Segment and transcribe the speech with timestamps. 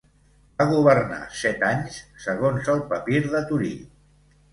[0.59, 3.71] Va governar set anys segons el papir de Torí.